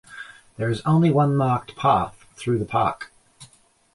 There 0.57 0.71
is 0.71 0.81
only 0.83 1.11
one 1.11 1.37
marked 1.37 1.75
path 1.75 2.25
through 2.35 2.57
the 2.57 2.65
park. 2.65 3.11